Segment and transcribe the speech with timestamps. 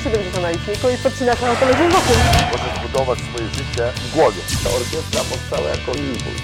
[0.00, 2.16] 170 na liczniku i podcinasz na autologiem wokół.
[2.52, 4.40] Możesz budować swoje życie w głowie.
[4.64, 6.42] Ta orkiestra powstała jako impuls.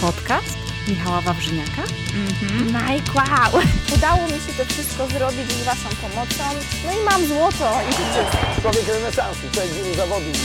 [0.00, 0.56] Podcast
[0.88, 1.82] Michała Wawrzyniaka.
[2.66, 3.62] Mike, wow!
[3.94, 6.44] Udało mi się to wszystko zrobić z Waszą pomocą.
[6.86, 8.26] No i mam złoto i życie.
[8.62, 10.36] Człowiek renesansu, człowiek wielu zawodów.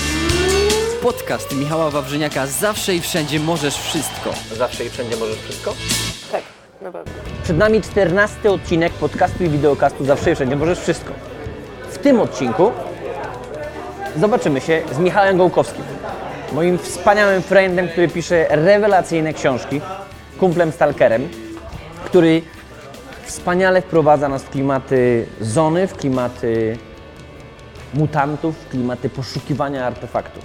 [1.02, 4.34] Podcast Michała Wawrzyniaka Zawsze i wszędzie możesz wszystko.
[4.58, 5.76] Zawsze i wszędzie możesz wszystko?
[6.82, 7.14] Na pewno.
[7.44, 11.14] Przed nami 14 odcinek podcastu i wideokastu Zawsze i wszędzie możesz wszystko.
[11.90, 12.72] W tym odcinku
[14.18, 15.84] zobaczymy się z Michałem Gołkowskim,
[16.54, 19.82] moim wspaniałym friendem, który pisze rewelacyjne książki,
[20.40, 21.30] kumplem stalkerem,
[22.06, 22.42] który
[23.24, 26.78] wspaniale wprowadza nas w klimaty zony, w klimaty
[27.94, 30.44] mutantów, w klimaty poszukiwania artefaktów.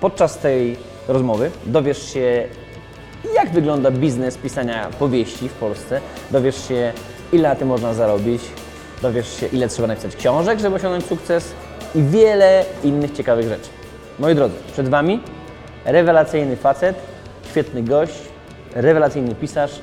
[0.00, 0.76] Podczas tej
[1.08, 2.48] rozmowy dowiesz się,
[3.34, 6.92] jak wygląda biznes pisania powieści w Polsce, dowiesz się,
[7.32, 8.42] ile na tym można zarobić,
[9.02, 11.52] dowiesz się, ile trzeba napisać książek, żeby osiągnąć sukces
[11.94, 13.68] i wiele innych ciekawych rzeczy.
[14.18, 15.20] Moi drodzy, przed Wami
[15.84, 16.96] rewelacyjny facet,
[17.50, 18.18] świetny gość,
[18.74, 19.80] rewelacyjny pisarz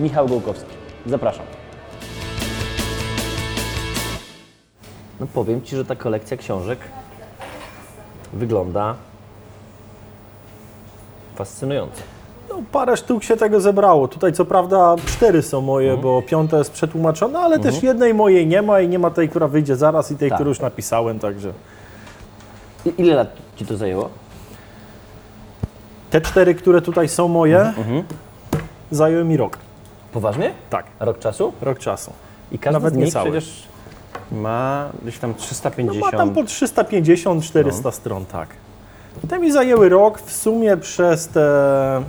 [0.00, 0.70] Michał Gołkowski.
[1.06, 1.46] Zapraszam.
[5.20, 6.78] No powiem Ci, że ta kolekcja książek
[8.32, 8.94] wygląda
[11.36, 12.17] fascynująco.
[12.58, 14.08] No, parę sztuk się tego zebrało.
[14.08, 16.02] Tutaj co prawda cztery są moje, Mhm.
[16.02, 19.48] bo piąta jest przetłumaczona, ale też jednej mojej nie ma i nie ma tej, która
[19.48, 20.36] wyjdzie zaraz i tej, Tak.
[20.38, 21.52] którą już napisałem, także
[22.86, 24.08] I ile lat Ci to zajęło?
[26.10, 28.02] te cztery, które tutaj są moje, Mhm.
[28.90, 29.58] zajęły mi rok.
[30.12, 30.50] Poważnie?
[30.70, 31.52] Tak, Rok czasu?
[31.60, 32.12] rok czasu.
[32.52, 33.62] I każdy Nawet z nich przecież
[34.32, 36.00] ma gdzieś tam No 350.
[36.12, 37.92] ma tam po 350-400 No.
[37.92, 38.48] stron, tak.
[39.28, 41.40] Te mi zajęły rok, w sumie przez te,
[42.00, 42.04] no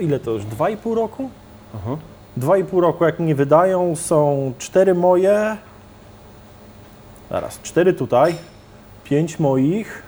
[0.00, 1.30] ile to już, 2,5 roku?
[1.74, 1.96] Mhm.
[2.38, 5.56] 2,5 roku jak mnie wydają, są cztery moje,
[7.30, 8.34] zaraz, cztery tutaj,
[9.04, 10.02] pięć moich,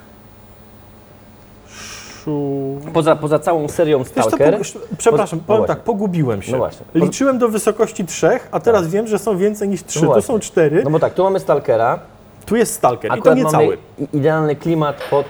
[1.67, 2.77] szu...
[2.93, 4.57] Poza, poza całą serią Wiesz co, Stalker.
[4.57, 5.75] po, przepraszam, no powiem właśnie.
[5.75, 6.51] tak, pogubiłem się.
[6.51, 6.85] No właśnie.
[6.95, 10.05] Liczyłem do wysokości trzech, a teraz wiem, że są więcej niż trzy.
[10.05, 11.99] No tu są cztery, No bo tak, tu mamy Stalkera.
[12.45, 13.77] tu jest Stalker i to Akurat nie cały.
[14.13, 15.25] idealny klimat pod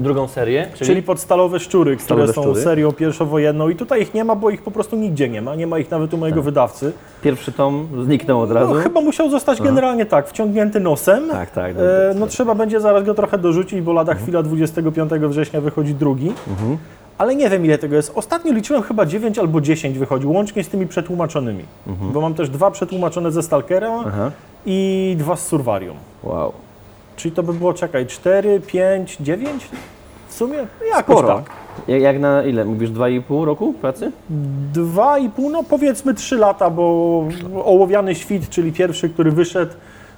[0.00, 2.60] drugą serię, czyli, Czyli podstalowe szczury, które Stalowe są szczury.
[2.62, 5.54] serią pierwszowojenną i tutaj ich nie ma, bo ich po prostu nigdzie nie ma.
[5.54, 6.92] Nie ma ich nawet u mojego wydawcy.
[7.22, 8.74] pierwszy tom zniknął od razu.
[8.74, 11.28] No, chyba musiał zostać generalnie tak, wciągnięty nosem.
[11.30, 15.10] Tak, tak, E, dobra, no trzeba będzie zaraz go trochę dorzucić, bo lada chwila 25
[15.28, 16.32] września wychodzi drugi.
[17.18, 18.12] Ale nie wiem ile tego jest.
[18.14, 21.64] Ostatnio liczyłem chyba 9 albo 10 wychodzi, łącznie z tymi przetłumaczonymi.
[21.86, 24.30] Bo mam też dwa przetłumaczone ze Stalkera Aha.
[24.66, 25.96] i dwa z Survarium.
[26.22, 26.52] Wow.
[27.18, 29.68] Czyli to by było, czekaj, 4, 5, 9
[30.28, 30.56] w sumie?
[30.90, 31.34] Jakoś Sporo.
[31.36, 31.50] tak.
[31.88, 32.64] Jak, jak na ile?
[32.64, 34.12] Mówisz 2,5 roku pracy?
[34.72, 37.24] Dwa i pół, no powiedzmy trzy lata, bo
[37.64, 39.72] Ołowiany Świt, czyli pierwszy, który wyszedł,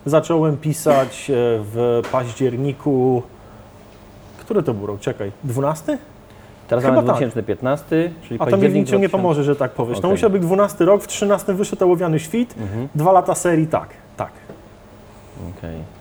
[0.06, 3.22] zacząłem pisać e, w październiku.
[4.38, 5.00] Który to był rok?
[5.00, 5.98] Czekaj, 12?
[6.68, 7.16] Teraz Chyba mamy tak.
[7.16, 9.10] 2015, czyli A to mi październik niczym nie 2000.
[9.10, 9.96] pomoże, że tak powiesz.
[9.96, 10.10] To Okej.
[10.10, 12.54] musiał być 12 rok, w 13 wyszedł Ołowiany Świt,
[12.94, 14.30] dwa lata serii, tak, tak.
[15.58, 15.99] Okej.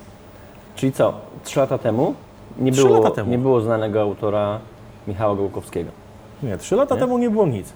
[0.79, 1.13] Czyli co?
[1.43, 2.13] Trzy lata temu
[2.59, 3.31] nie Trzy było, lata temu.
[3.31, 4.59] nie było znanego autora
[5.07, 5.91] Michała Gołkowskiego.
[6.43, 7.01] Nie, trzy lata Nie?
[7.01, 7.73] temu nie było nic.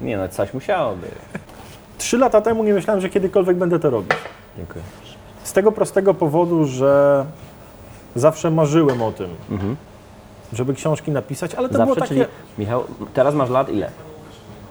[0.00, 1.10] Nie no, coś musiało być.
[1.98, 4.10] Trzy lata temu nie myślałem, że kiedykolwiek będę to robić.
[4.56, 4.84] Dziękuję.
[5.42, 7.24] Z tego prostego powodu, że
[8.16, 9.28] zawsze marzyłem o tym,
[10.52, 11.88] żeby książki napisać, ale to Mhm.
[11.88, 12.32] Zawsze, było takie...
[12.32, 12.84] czyli Michał,
[13.14, 13.90] teraz masz lat ile?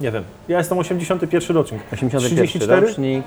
[0.02, 0.23] Nie wiem.
[0.47, 1.81] Ja jestem 81 rocznik.
[1.94, 2.88] 81 34?
[2.88, 3.23] rocznik,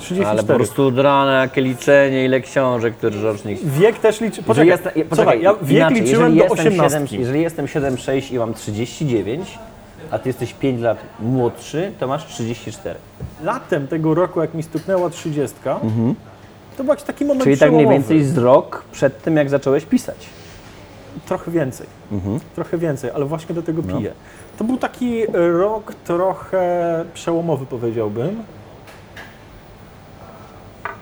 [0.00, 0.30] 34.
[0.30, 3.64] ale po prostu drane jakie liczenie, ile książek, który rocznik.
[3.64, 4.42] Wiek też liczy.
[4.42, 7.18] Poczekaj, Słuchaj, poczekaj, ja wiek inaczej, liczyłem jeżeli do jestem 7, 18.
[7.18, 9.58] jeżeli jestem 7,6 i mam 39,
[10.10, 12.98] a ty jesteś 5 lat młodszy, to masz 34.
[13.42, 15.56] Latem tego roku, jak mi stuknęła 30,
[16.76, 17.56] to był jakiś taki moment Mhm.
[17.56, 20.16] Czyli tak mniej więcej z rok przed tym, jak zacząłeś pisać.
[21.26, 21.86] Trochę więcej.
[22.12, 22.40] Mhm.
[22.54, 23.66] Trochę więcej, ale właśnie do No.
[23.66, 24.12] tego piję.
[24.58, 28.42] To był taki rok trochę przełomowy, powiedziałbym.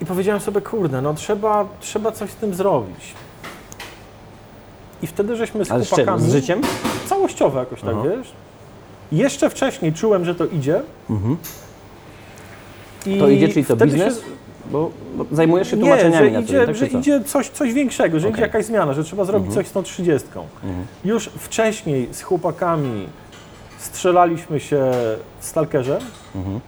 [0.00, 3.14] I powiedziałem sobie, kurde, no trzeba, trzeba coś z tym zrobić.
[5.02, 5.96] I wtedy żeśmy z Ale z czym?
[5.96, 6.30] chłopakami...
[6.30, 6.60] Z życiem?
[7.06, 8.02] całościowe jakoś tak, Aha.
[8.16, 8.32] wiesz?
[9.12, 10.82] Jeszcze wcześniej czułem, że to idzie.
[11.08, 11.36] I Mhm.
[13.18, 14.16] To idzie, czyli to wtedy biznes?
[14.20, 14.24] Się,
[14.70, 16.98] Bo, bo zajmujesz się nie, tłumaczeniami że na idzie, dzień, tak, że czy co?
[16.98, 18.44] idzie coś, coś większego, że idzie Okej.
[18.44, 18.48] Mhm.
[18.48, 20.46] jakaś zmiana, że trzeba zrobić coś z tą trzydziestką.
[21.04, 23.08] Już wcześniej z chłopakami
[23.78, 24.90] strzelaliśmy się
[25.40, 25.98] w Stalkerze.
[26.34, 26.60] Mhm.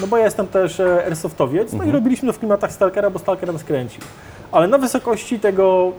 [0.00, 3.18] No bo ja jestem też e, airsoftowiec, no i robiliśmy to w klimatach Stalkera, bo
[3.18, 4.02] Stalker nas kręcił.
[4.52, 5.92] Ale na wysokości tego,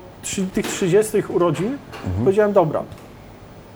[0.54, 2.24] tych 30 urodzin Mhm.
[2.24, 2.84] powiedziałem, dobra,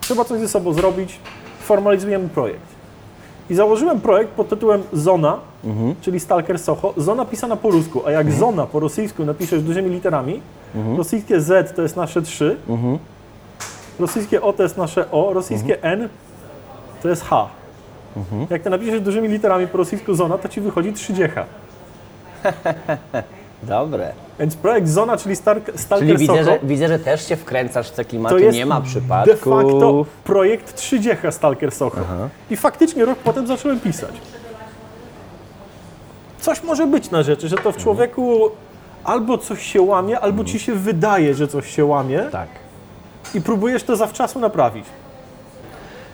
[0.01, 1.19] trzeba coś ze sobą zrobić,
[1.61, 2.73] formalizujemy projekt.
[3.49, 5.37] I założyłem projekt pod tytułem Zona,
[6.01, 6.93] czyli Stalker Soho.
[6.97, 10.41] Zona pisana po rusku, a jak Zona po rosyjsku napiszesz dużymi literami,
[10.97, 12.57] rosyjskie Z to jest nasze 3,
[13.99, 16.09] rosyjskie O to jest nasze O, rosyjskie N
[17.01, 17.47] to jest H.
[18.49, 21.29] Jak to napiszesz dużymi literami po rosyjsku Zona, to ci wychodzi 30.
[23.63, 24.13] Dobre.
[24.39, 27.91] Więc projekt Zona, czyli Stalker, Stalker Czyli widzę że, widzę, że też się wkręcasz w
[27.91, 29.39] te klimaty, to jest nie ma de przypadków.
[29.43, 32.01] facto projekt 30 Stalker Soho.
[32.49, 34.11] I faktycznie rok potem zacząłem pisać.
[36.39, 38.49] Coś może być na rzeczy, że to w człowieku
[39.03, 42.47] albo coś się łamie, albo ci się wydaje, że coś się łamie Tak.
[43.33, 44.85] i próbujesz to zawczasu naprawić.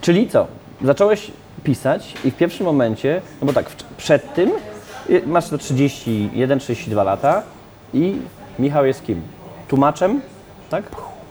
[0.01, 0.47] Czyli co?
[0.83, 3.65] Zacząłeś pisać i w pierwszym momencie, no bo tak,
[3.97, 4.51] przed tym
[5.25, 7.43] masz to 31-32 lata
[7.93, 8.15] i
[8.59, 9.21] Michał jest kim?
[9.67, 10.21] Tłumaczem,
[10.69, 10.83] tak?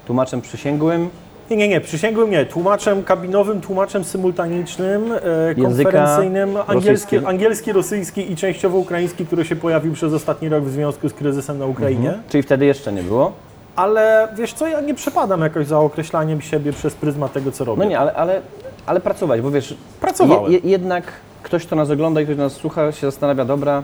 [0.06, 1.08] Tłumaczem przysięgłym,
[1.50, 2.46] Nie, nie, nie, przysięgłem nie.
[2.46, 9.92] Tłumaczem kabinowym, tłumaczem symultanicznym, e, konferencyjnym, angielski, angielski, rosyjski i częściowo ukraiński, który się pojawił
[9.92, 12.14] przez ostatni rok w związku z kryzysem na Ukrainie.
[12.28, 13.32] czyli wtedy jeszcze nie było.
[13.78, 17.82] Ale wiesz co, ja nie przepadam jakoś za określaniem siebie przez pryzmat tego, co robię.
[17.82, 18.40] No nie, ale, ale,
[18.86, 20.52] ale pracować, bo wiesz, Pracowałem.
[20.52, 21.04] je, jednak
[21.42, 23.82] ktoś, kto nas ogląda i ktoś nas słucha, się zastanawia, dobra,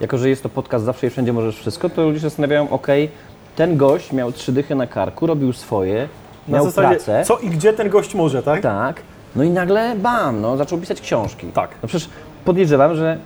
[0.00, 3.10] jako że jest to podcast zawsze i wszędzie możesz wszystko, to ludzie się zastanawiają, okej,
[3.56, 6.08] ten gość miał trzy dychy na karku, robił swoje,
[6.48, 7.24] Na miał zasadzie, pracę.
[7.24, 8.60] co i gdzie ten gość może, tak?
[8.62, 9.02] Tak.
[9.36, 11.46] No i nagle bam, no, zaczął pisać książki.
[11.46, 11.70] Tak.
[11.82, 12.08] No przecież
[12.44, 13.18] podejrzewam, że,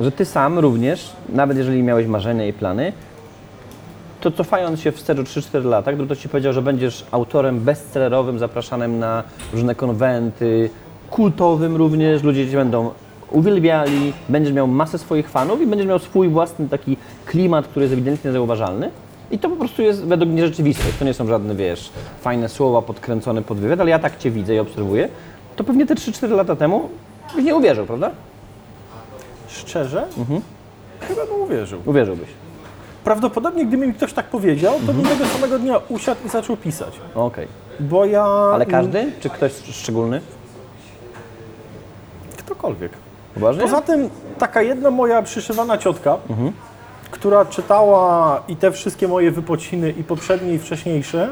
[0.00, 2.92] że ty sam również, nawet jeżeli miałeś marzenia i plany,
[4.20, 8.38] to cofając się wstecz o 3-4 lata, gdyby ktoś ci powiedział, że będziesz autorem bestsellerowym,
[8.38, 9.22] zapraszanym na
[9.52, 10.70] różne konwenty,
[11.10, 12.90] kultowym również, ludzie cię będą
[13.30, 17.92] uwielbiali, będziesz miał masę swoich fanów i będziesz miał swój własny taki klimat, który jest
[17.92, 18.90] ewidentnie zauważalny.
[19.30, 20.98] I to po prostu jest według mnie rzeczywistość.
[20.98, 24.54] To nie są żadne, wiesz, fajne słowa podkręcone pod wywiad, ale ja tak Cię widzę
[24.54, 25.08] i obserwuję.
[25.56, 26.88] To pewnie te 3-4 lata temu
[27.36, 28.10] byś nie uwierzył, prawda?
[29.48, 30.06] Szczerze?
[30.18, 30.40] Mhm.
[31.00, 31.80] Chyba bym uwierzył.
[31.86, 32.28] Uwierzyłbyś.
[33.08, 37.00] Prawdopodobnie, gdyby mi ktoś tak powiedział, to bym tego samego dnia usiadł i zaczął pisać.
[37.14, 37.48] Okej.
[37.80, 38.24] Bo ja...
[38.24, 39.12] Ale każdy?
[39.20, 40.20] Czy ktoś szczególny?
[42.36, 42.92] Ktokolwiek.
[43.34, 43.62] Poważnie?
[43.62, 46.52] Poza tym taka jedna moja przyszywana ciotka, Mhm.
[47.10, 51.30] która czytała i te wszystkie moje wypociny i poprzednie i wcześniejsze,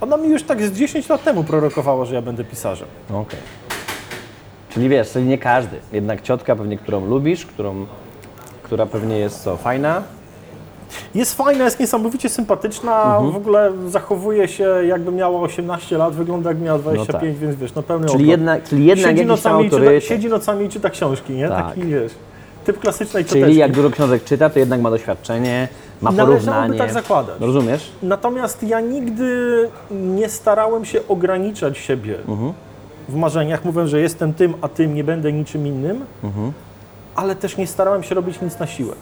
[0.00, 2.88] ona mi już tak z 10 lat temu prorokowała, że ja będę pisarzem.
[3.10, 3.40] Okej.
[4.70, 5.76] Czyli wiesz, czyli nie każdy.
[5.92, 7.86] Jednak ciotka pewnie, którą lubisz, którą,
[8.62, 10.02] która pewnie jest co, fajna.
[11.14, 13.30] Jest fajna, jest niesamowicie sympatyczna, Mhm.
[13.32, 17.40] w ogóle zachowuje się jakby miała 18 lat, wygląda jakby miała 25, tak.
[17.48, 18.30] więc wiesz, no pełny Czyli okrąg.
[18.30, 21.48] jednak, czyli jednak siedzi, nocami czyta, siedzi nocami i czyta książki, nie?
[21.48, 21.66] Tak.
[21.66, 22.12] Taki wiesz,
[22.64, 23.44] typ klasycznej cioteczki.
[23.44, 25.68] Czyli jak dużo książek czyta, to jednak ma doświadczenie,
[26.00, 26.78] ma Należałoby porównanie.
[26.78, 27.34] tak zakładać.
[27.40, 27.90] No Rozumiesz?
[28.02, 32.52] Natomiast ja nigdy nie starałem się ograniczać siebie Mhm.
[33.08, 33.64] w marzeniach.
[33.64, 36.52] Mówię, że jestem tym, a tym, nie będę niczym innym, Mhm.
[37.16, 38.94] ale też nie starałem się robić nic na siłę.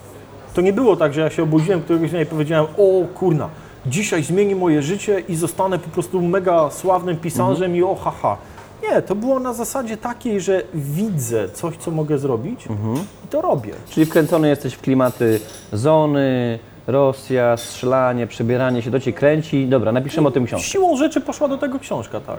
[0.54, 3.48] To nie było tak, że ja się obudziłem któregoś dnia i powiedziałem, o kurna,
[3.86, 7.76] dzisiaj zmieni moje życie i zostanę po prostu mega sławnym pisarzem Mhm.
[7.76, 8.36] i o haha.
[8.82, 12.96] Nie, to było na zasadzie takiej, że widzę coś, co mogę zrobić Mhm.
[13.24, 13.72] i to robię.
[13.90, 15.40] Czyli wkręcony jesteś w klimaty
[15.72, 19.66] zony, Rosja, strzelanie, przebieranie się, to cię kręci.
[19.68, 20.68] Dobra, napiszemy o tym książkę.
[20.68, 22.36] Siłą rzeczy poszła do tego książka, tak.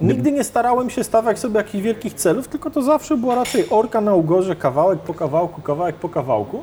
[0.00, 4.00] Nigdy nie starałem się stawiać sobie jakichś wielkich celów, tylko to zawsze była raczej orka
[4.00, 6.62] na ugorze, kawałek po kawałku, kawałek po kawałku.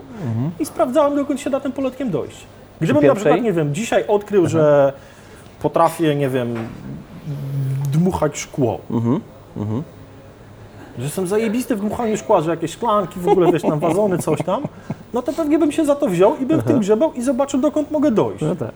[0.59, 2.37] I sprawdzałem, dokąd się da tym poletkiem dojść.
[2.81, 4.93] Gdybym na przykład, nie wiem, dzisiaj odkrył, że
[5.61, 6.55] potrafię, nie wiem,
[7.93, 8.79] dmuchać szkło,
[10.97, 14.41] że jestem zajebisty w dmuchaniu szkła, że jakieś szklanki, w ogóle, wiesz, tam wazony, coś
[14.41, 14.63] tam,
[15.13, 17.59] no to pewnie bym się za to wziął i bym w tym grzebał i zobaczył,
[17.59, 18.41] dokąd mogę dojść.
[18.41, 18.71] No tak.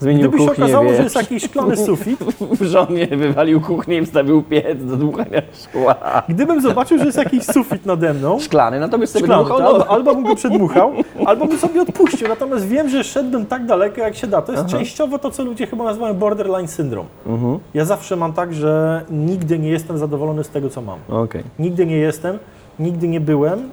[0.00, 0.96] Zmienił Gdyby się kuchnię, okazało, wiesz.
[0.96, 5.94] że jest jakiś szklany sufit, w żonie wywalił kuchnię i wstawił piec do dmuchania szkła.
[6.28, 9.60] Gdybym zobaczył, że jest jakiś sufit nade mną, Szklany, no to byś sobie szklany, dmuchał,
[9.62, 9.68] no.
[9.68, 10.92] albo, albo bym go przedmuchał,
[11.26, 12.28] albo bym sobie odpuścił.
[12.28, 14.42] Natomiast wiem, że szedłbym tak daleko, jak się da.
[14.42, 17.08] To jest częściowo to, co ludzie chyba nazywają borderline syndrome.
[17.26, 17.58] Mhm.
[17.74, 20.98] Ja zawsze mam tak, że nigdy nie jestem zadowolony z tego, co mam.
[21.08, 21.42] Okej.
[21.58, 22.38] Nigdy nie jestem,
[22.78, 23.70] nigdy nie byłem.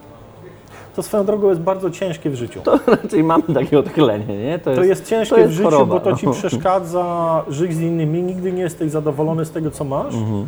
[0.95, 2.61] To swoją drogą jest bardzo ciężkie w życiu.
[2.63, 4.59] To raczej mamy takie odchylenie, nie?
[4.59, 6.31] To jest ciężkie to jest w życiu, choroba, bo to ci no.
[6.31, 8.23] przeszkadza żyć z innymi.
[8.23, 10.47] Nigdy nie jesteś zadowolony z tego, co masz, Mhm.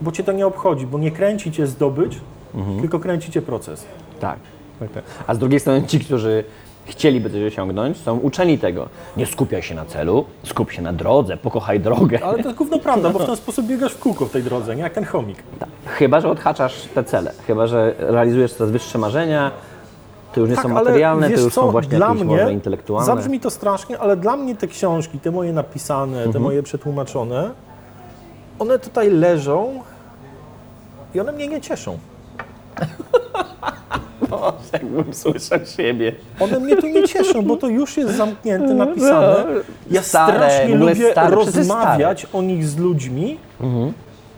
[0.00, 2.18] bo cię to nie obchodzi, bo nie kręci cię zdobyć,
[2.54, 2.80] Mhm.
[2.80, 3.86] tylko kręci cię proces.
[4.20, 4.38] Tak.
[4.80, 5.04] tak, tak.
[5.26, 6.44] A z drugiej strony ci, którzy
[6.84, 8.88] chcieliby coś osiągnąć, są uczeni tego.
[9.16, 12.24] Nie skupiaj się na celu, skup się na drodze, pokochaj drogę.
[12.24, 14.76] Ale to jest gówno prawda, bo w ten sposób biegasz w kółko w tej drodze,
[14.76, 15.38] nie jak ten chomik.
[15.58, 15.68] Tak.
[15.86, 19.50] Chyba, że odhaczasz te cele, chyba, że realizujesz coraz wyższe marzenia,
[20.36, 22.52] to już nie są materialne, to Tak, już co, są właśnie dla jakieś mnie, może
[22.52, 23.02] intelektualne.
[23.02, 23.18] Mhm.
[23.18, 27.50] Zabrzmi to strasznie, ale dla mnie te książki, te moje napisane, te moje przetłumaczone,
[28.58, 29.82] one tutaj leżą
[31.14, 31.98] I one mnie nie cieszą.
[34.72, 36.12] Jakbym słyszał siebie.
[36.40, 39.44] One mnie tu nie cieszą, bo to już jest zamknięte, napisane.
[39.90, 43.38] Ja Stare, strasznie lubię stare, rozmawiać o nich z ludźmi,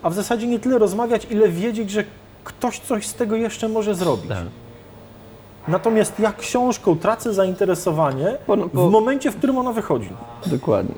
[0.02, 2.04] a w zasadzie nie tyle rozmawiać, ile wiedzieć, że
[2.44, 4.28] ktoś coś z tego jeszcze może zrobić.
[4.28, 4.67] Tak.
[5.68, 10.10] Natomiast ja książką tracę zainteresowanie Bo- no, bo- w momencie, w którym ona wychodzi.
[10.46, 10.94] Dokładnie.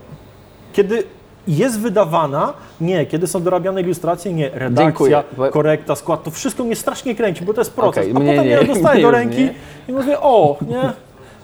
[0.72, 1.02] Kiedy
[1.48, 5.50] jest wydawana, nie, kiedy są dorabiane ilustracje, nie, redakcja, Dziękuję.
[5.50, 7.98] Korekta, skład, to wszystko mnie strasznie kręci, bo to jest proces.
[8.04, 9.54] Okej, a potem nie, ja dostaję mnie do ręki nie.
[9.88, 10.92] i mówię, o, nie,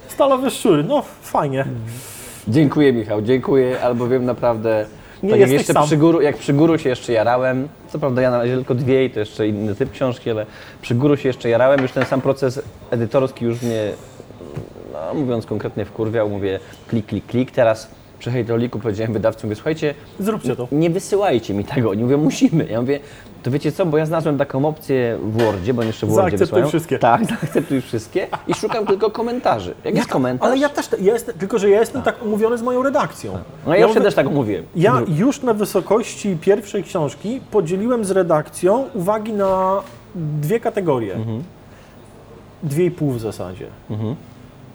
[0.09, 1.65] stalowe szczury, no fajnie.
[2.49, 4.87] Dziękuję Michał, dziękuję, albowiem naprawdę.
[5.23, 5.87] Nie tak jak jesteś sam.
[5.87, 9.05] przy guru, jak przy guru się jeszcze jarałem, co prawda ja na razie tylko dwie
[9.05, 10.47] i to jeszcze inny typ książki, ale
[10.83, 13.93] przy guru się jeszcze jarałem, już ten sam proces edytorski już mnie,
[14.93, 19.95] no, mówiąc konkretnie, wkurwiał, mówię klik, klik, klik, teraz przy hejtroliku powiedziałem wydawcy, mówię, słuchajcie,
[20.21, 20.69] Zróbcie to.
[20.73, 21.91] nie wysyłajcie mi tego.
[21.91, 22.67] Oni mówią, musimy.
[22.67, 23.01] Ja mówię,
[23.43, 26.23] to wiecie co, bo ja znalazłem taką opcję w Wordzie, bo oni jeszcze w Wordzie
[26.23, 26.69] Zaakceptuj wysyłają.
[26.69, 26.99] wszystkie.
[26.99, 29.75] Tak, zaakceptuj wszystkie i szukam tylko komentarzy.
[29.85, 32.63] Jak jest komentarz, Ale ja też, ja jestem, tylko że ja jestem tak umówiony z
[32.63, 33.39] moją redakcją.
[33.67, 34.65] no ja, mówię- też tak mówiłem.
[34.77, 39.83] Ja już na wysokości pierwszej książki podzieliłem z redakcją uwagi na
[40.15, 41.15] dwie kategorie.
[41.15, 41.43] Mhm.
[42.63, 43.67] Dwie i pół w zasadzie.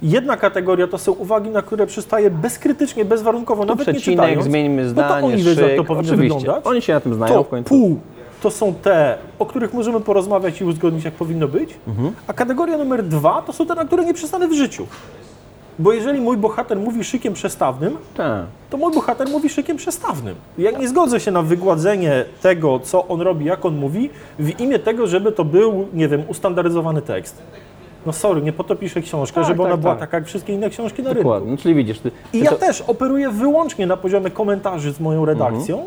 [0.02, 4.44] Jedna kategoria to są uwagi, na które przystaję bezkrytycznie, bezwarunkowo, nawet nie czytając.
[4.46, 6.38] zmieńmy no to zdanie, oni wiedzą, jak to powinno oczywiście.
[6.40, 6.66] wyglądać.
[6.68, 7.70] Oni się na tym znają To w końcu.
[7.70, 8.00] pół
[8.42, 11.74] to są te, o których możemy porozmawiać i uzgodnić, jak powinno być.
[11.88, 12.12] Mhm.
[12.28, 14.88] A kategoria numer dwa to są te, na które nie przystanę w życiu.
[15.80, 18.46] Bo jeżeli mój bohater mówi szykiem przestawnym, Tak.
[18.70, 20.36] to mój bohater mówi szykiem przestawnym.
[20.58, 24.80] Ja nie zgodzę się na wygładzenie tego, co on robi, jak on mówi, w imię
[24.80, 27.42] tego, żeby to był, nie wiem, ustandaryzowany tekst.
[28.06, 30.00] No sorry, nie po to piszę książkę, Tak, żeby ona tak, była tak.
[30.00, 31.24] taka jak wszystkie inne książki na rynku.
[31.24, 31.52] Dokładnie.
[31.52, 35.00] No, czyli widzisz, ty, I ty ja to, też operuję wyłącznie na poziomie komentarzy z
[35.00, 35.86] moją redakcją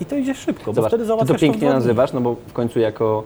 [0.00, 0.74] i to idzie szybko, bo Mhm.
[0.74, 3.22] zobacz, wtedy ty załatwiasz to pięknie nazywasz, no bo w końcu jako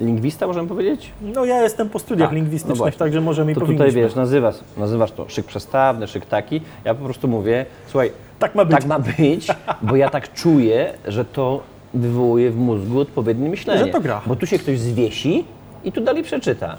[0.00, 1.10] lingwista możemy powiedzieć?
[1.34, 2.98] No ja jestem po studiach Tak, no lingwistycznych, właśnie.
[2.98, 3.86] także może mi To powinniśmy.
[3.86, 6.60] tutaj wiesz, nazywasz, nazywasz to szyk przestawny, szyk taki.
[6.84, 8.76] Ja po prostu mówię, słuchaj, Tak ma być.
[8.76, 9.46] tak ma być,
[9.82, 11.60] bo ja tak czuję, że to
[11.94, 13.84] wywołuje w mózgu odpowiednie myślenie.
[13.84, 14.20] Że to gra.
[14.26, 15.44] Bo tu się ktoś zwiesi
[15.84, 16.76] i tu dalej przeczyta.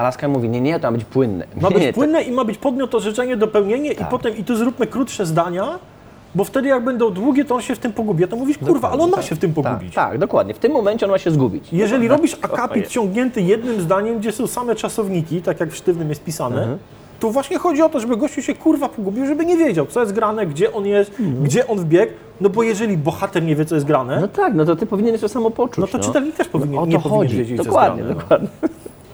[0.00, 1.46] A Laska mówi, nie, nie, to ma być płynne.
[1.60, 4.06] Ma być nie, to- płynne i ma być podmiot, orzeczenie, dopełnienie Tak.
[4.08, 5.78] i potem i tu zróbmy krótsze zdania,
[6.34, 8.24] bo wtedy jak będą długie, to on się w tym pogubi.
[8.24, 9.94] A to mówisz, kurwa, ale on ma się w tym pogubić.
[9.94, 10.54] Tak, tak, dokładnie.
[10.54, 11.68] W tym momencie on ma się zgubić.
[11.72, 15.76] Jeżeli No, robisz to akapit ciągnięty jednym zdaniem, gdzie są same czasowniki, tak jak w
[15.76, 16.78] sztywnym jest pisane, Mhm.
[17.20, 20.12] to właśnie chodzi o to, żeby gościu się kurwa pogubił, żeby nie wiedział, co jest
[20.12, 22.12] grane, gdzie on jest, gdzie on wbiegł.
[22.40, 24.30] No bo jeżeli bohater nie wie, co jest grane, Mhm.
[24.36, 25.78] No tak, no to ty powinieneś to samo poczuć.
[25.78, 27.36] no to czytelnik też powinien, o nie to powinien chodzi.
[27.36, 28.44] wiedzieć, Dokładnie, co jest grane.
[28.44, 28.48] dokładnie.
[28.62, 28.68] No.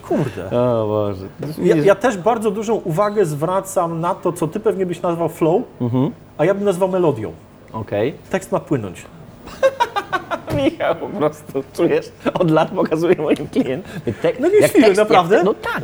[0.09, 0.51] Kurde.
[0.61, 1.27] O Boże.
[1.63, 5.63] Ja, ja też bardzo dużą uwagę zwracam na to, co ty pewnie byś nazwał flow,
[5.81, 6.11] Mhm.
[6.39, 7.33] a ja bym nazwał melodią.
[7.73, 8.15] Okej.
[8.31, 9.05] Tekst ma płynąć.
[10.65, 13.93] Michał po prostu, czujesz, od lat pokazuje moim klientom.
[14.23, 15.43] Tek, No nie chwilę, naprawdę?
[15.45, 15.83] no tak.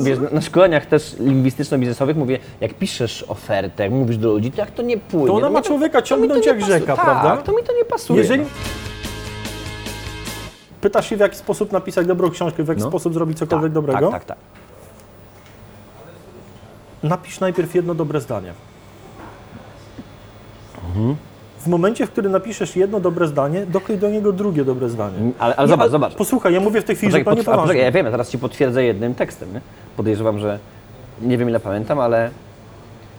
[0.00, 4.70] Wiesz, na- szkoleniach też lingwistyczno-biznesowych mówię, jak piszesz ofertę, jak mówisz do ludzi, to jak
[4.70, 5.26] to nie płynie.
[5.26, 6.78] To ona no ma człowieka to to ciągnąć jak pasuje.
[6.78, 7.36] rzeka, tak, prawda?
[7.36, 8.18] to mi to nie pasuje.
[8.20, 8.46] Jeżeli no.
[10.80, 12.88] Pytasz się, w jaki sposób napisać dobrą książkę, w jaki No.
[12.88, 14.38] sposób zrobić cokolwiek tak, dobrego, Tak, tak, tak.
[17.02, 18.52] napisz najpierw jedno dobre zdanie.
[20.88, 21.16] Mhm.
[21.58, 25.16] W momencie, w którym napiszesz jedno dobre zdanie, doklej do niego drugie dobre zdanie.
[25.38, 26.14] Ale, ale Nie, zobacz, ale zobacz.
[26.14, 27.82] Posłuchaj, ja mówię w tej chwili Poczekaj, zupełnie a, poczekaj, poważnie.
[27.82, 29.52] ja wiem, ja teraz ci potwierdzę jednym tekstem.
[29.54, 29.60] Nie?
[29.96, 30.58] Podejrzewam, że
[31.22, 32.30] nie wiem ile pamiętam, ale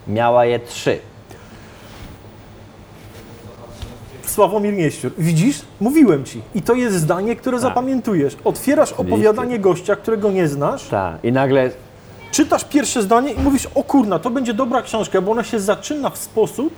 [0.07, 0.99] miała je trzy.
[4.31, 5.11] Sławomir Mieściur.
[5.17, 5.61] Widzisz?
[5.79, 6.41] Mówiłem ci.
[6.55, 7.61] I to jest zdanie, które Tak.
[7.61, 8.37] zapamiętujesz.
[8.43, 11.23] Otwierasz opowiadanie gościa, którego nie znasz, Tak.
[11.23, 11.69] I nagle
[12.31, 16.09] czytasz pierwsze zdanie i mówisz, o kurna, to będzie dobra książka, bo ona się zaczyna
[16.09, 16.73] w sposób,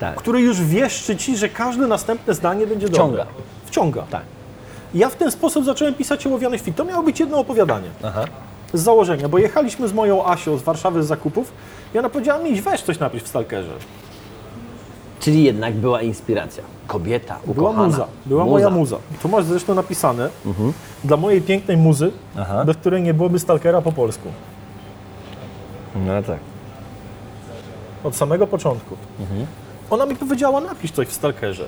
[0.00, 0.16] tak.
[0.16, 3.16] który już wieszczy ci, że każde następne zdanie będzie Wciąga.
[3.16, 3.26] dobre.
[3.66, 4.02] Wciąga.
[4.10, 4.22] Tak.
[4.94, 6.76] Ja w ten sposób zacząłem pisać Ołowiany Świt.
[6.76, 7.88] To miało być jedno opowiadanie.
[8.02, 8.24] Aha.
[8.72, 11.52] Z założenia, bo jechaliśmy z moją Asią z Warszawy z zakupów
[11.94, 13.70] i ona powiedziała mi, weź coś napisz w Stalkerze.
[15.20, 16.62] Czyli jednak była inspiracja.
[16.86, 17.86] Kobieta, Była ukochana.
[17.88, 18.96] muza, była moja muza.
[19.22, 20.28] Tu masz zresztą napisane
[21.04, 22.04] dla mojej pięknej muzy,
[22.36, 22.46] Mhm.
[22.50, 22.64] Aha.
[22.64, 24.28] bez której nie byłoby Stalkera po polsku.
[26.06, 26.38] No tak.
[28.04, 28.96] Od samego początku.
[29.20, 29.46] Mhm.
[29.90, 31.64] Ona mi powiedziała, napisz coś w Stalkerze.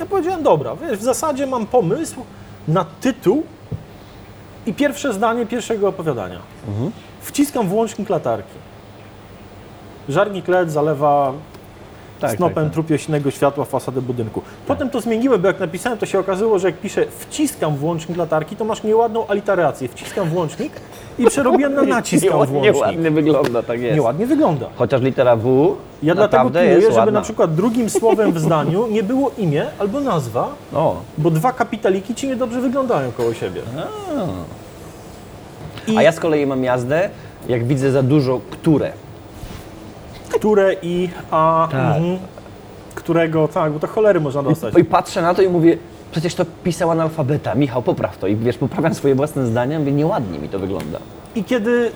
[0.00, 2.20] Ja powiedziałem, dobra, wiesz, w zasadzie mam pomysł
[2.68, 3.42] na tytuł
[4.66, 6.38] i pierwsze zdanie pierwszego opowiadania.
[7.20, 8.54] Wciskam włącznik latarki.
[10.08, 11.32] Żarnik LED zalewa
[12.20, 12.72] Tak, snopem tak, tak.
[12.72, 14.42] trupiośnego światła fasadę budynku.
[14.66, 18.56] Potem to zmieniłem, bo jak napisałem, to się okazało, że jak piszę wciskam włącznik latarki,
[18.56, 19.88] to masz nieładną aliterację.
[19.88, 20.72] Wciskam włącznik
[21.18, 22.74] i przerobiłem na naciskam Nieładnie, włącznik.
[23.00, 23.94] nieładnie wygląda, tak jest.
[23.94, 24.66] Nieładnie wygląda.
[24.76, 27.12] Chociaż litera W Ja dlatego pilnuję, żeby ładna.
[27.12, 32.14] na przykład drugim słowem w zdaniu nie było imię albo nazwa, O, bo dwa kapitaliki
[32.14, 33.60] ci niedobrze wyglądają koło siebie.
[35.86, 37.10] I a ja z kolei mam jazdę,
[37.48, 38.92] jak widzę za dużo które.
[40.28, 41.96] Które i a, Tak.
[41.96, 42.18] mhm,
[42.94, 44.74] którego, tak, bo to cholery można dostać.
[44.78, 45.78] I patrzę na to i mówię,
[46.12, 47.54] przecież to pisał analfabeta.
[47.54, 48.26] Michał, popraw to.
[48.26, 50.98] I wiesz, poprawiam swoje własne zdania, mówię, nieładnie mi to wygląda.
[51.34, 51.90] I kiedy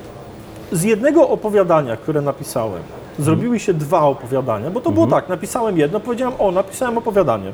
[0.72, 2.82] z jednego opowiadania, które napisałem,
[3.18, 7.52] zrobiły się dwa opowiadania, bo to było tak, napisałem jedno, powiedziałem, o, napisałem opowiadanie.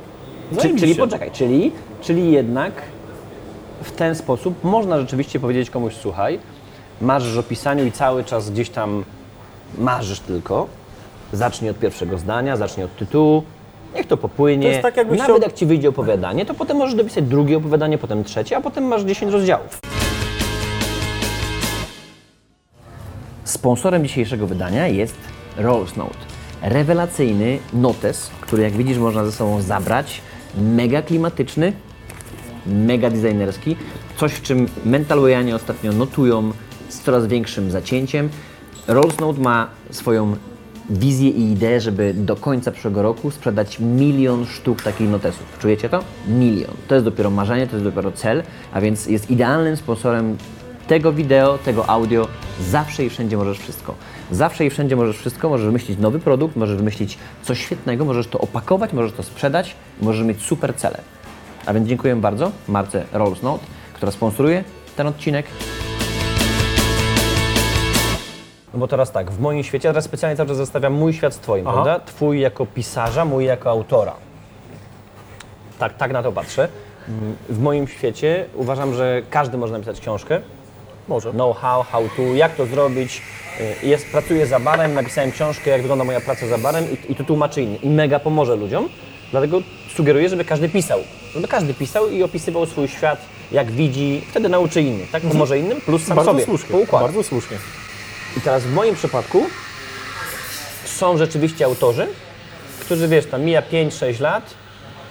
[0.48, 0.86] Czyli, Zajebiście.
[0.86, 2.72] czyli poczekaj, czyli, czyli jednak
[3.82, 6.38] w ten sposób można rzeczywiście powiedzieć komuś, słuchaj,
[7.00, 9.04] marzysz o pisaniu i cały czas gdzieś tam
[9.78, 10.66] marzysz tylko,
[11.32, 13.42] zacznij od pierwszego zdania, zacznij od tytułu,
[13.96, 14.62] niech to popłynie.
[14.62, 17.56] To jest tak, jakbyś Nawet chciał- jak Ci wyjdzie opowiadanie, to potem możesz dopisać drugie
[17.56, 19.80] opowiadanie, potem trzecie, a potem masz 10 rozdziałów.
[23.44, 25.16] Sponsorem dzisiejszego wydania jest
[25.56, 26.16] Rolls Note.
[26.62, 30.20] Rewelacyjny notes, który jak widzisz można ze sobą zabrać.
[30.54, 31.72] Mega klimatyczny,
[32.66, 33.76] mega designerski.
[34.16, 36.52] Coś, w czym mentalwayanie ostatnio notują
[36.88, 38.28] z coraz większym zacięciem.
[38.88, 40.36] Rolls Note ma swoją
[40.90, 45.58] wizję i ideę, żeby do końca przyszłego roku sprzedać milion sztuk takich notesów.
[45.58, 46.00] Czujecie to?
[46.28, 46.70] Milion.
[46.88, 48.42] To jest dopiero marzenie, to jest dopiero cel,
[48.72, 50.36] a więc jest idealnym sponsorem
[50.86, 52.28] tego wideo, tego audio.
[52.60, 53.94] Zawsze i wszędzie możesz wszystko.
[54.30, 55.48] Zawsze i wszędzie możesz wszystko.
[55.48, 60.26] Możesz wymyślić nowy produkt, możesz wymyślić coś świetnego, możesz to opakować, możesz to sprzedać, możesz
[60.26, 61.00] mieć super cele.
[61.66, 63.64] A więc dziękuję bardzo marce Rolls Note,
[63.94, 64.64] która sponsoruje
[64.96, 65.46] ten odcinek.
[68.78, 71.38] No bo teraz tak, w moim świecie, teraz specjalnie cały czas zestawiam mój świat z
[71.38, 71.82] Twoim, Aha.
[71.82, 72.06] prawda?
[72.06, 74.14] Twój jako pisarza, mój jako autora.
[75.78, 76.68] Tak, tak na to patrzę.
[77.48, 80.40] W moim świecie uważam, że każdy może napisać książkę.
[81.08, 81.30] Może.
[81.30, 83.22] Know-how, how to, jak to zrobić.
[83.82, 87.14] Y, Jest, pracuję za barem, napisałem książkę, jak wygląda moja praca za barem i, i
[87.14, 87.76] to tłumaczy inny.
[87.76, 88.88] I mega pomoże ludziom.
[89.30, 89.60] Dlatego
[89.94, 91.00] sugeruję, żeby każdy pisał.
[91.34, 93.18] Żeby każdy pisał i opisywał swój świat,
[93.52, 94.22] jak widzi.
[94.30, 95.22] Wtedy nauczy innych, tak?
[95.22, 96.44] Pomoże innym, plus sam bardzo sobie.
[96.44, 96.86] słusznie.
[96.92, 97.56] Bardzo słusznie.
[98.38, 99.46] I teraz w moim przypadku
[100.84, 102.06] są rzeczywiście autorzy,
[102.80, 104.54] którzy wiesz, tam mija 5-6 lat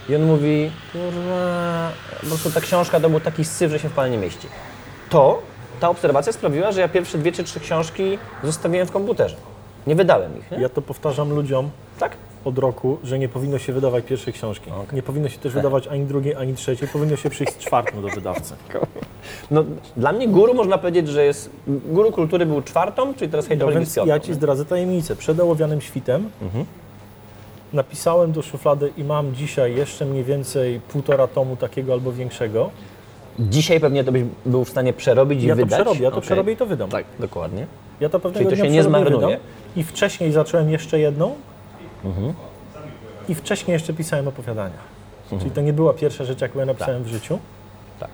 [0.10, 3.94] i on mówi, kurwa, po prostu ta książka to był taki syf, że się w
[3.94, 4.48] pale nie mieści.
[5.10, 5.42] To,
[5.80, 9.36] ta obserwacja sprawiła, że ja pierwsze dwie czy trzy książki zostawiłem w komputerze.
[9.88, 10.58] Nie wydałem ich, nie?
[10.58, 12.12] Ja to powtarzam ludziom Tak?
[12.48, 14.72] Od roku, że nie powinno się wydawać pierwszej książki.
[14.94, 16.88] Nie powinno się też wydawać ani drugiej, ani trzeciej.
[16.88, 18.54] Powinno się przyjść z czwartą do wydawcy.
[19.52, 19.64] No,
[19.98, 23.72] dla mnie guru można powiedzieć, że jest, guru kultury był czwartą, czyli teraz hejt No
[23.72, 25.16] więc ja Ci zdradzę tajemnicę.
[25.16, 26.30] Przed ołowianym świtem
[27.74, 32.70] napisałem do szuflady i mam dzisiaj jeszcze mniej więcej półtora tomu takiego albo większego.
[33.40, 35.80] Dzisiaj pewnie to byś był w stanie przerobić i Ja to wydać.
[35.80, 36.26] przerobię, ja to Okej.
[36.26, 36.90] przerobię i to wydam.
[36.90, 37.68] Tak, dokładnie.
[38.00, 39.40] Ja to pewnego Czyli to się nie zmarnuje.
[39.76, 41.36] I wcześniej zacząłem jeszcze jedną.
[43.30, 44.98] I wcześniej jeszcze pisałem opowiadania.
[45.30, 47.39] Czyli to nie była pierwsza rzecz, jaką ja napisałem w życiu.
[48.00, 48.10] Tak.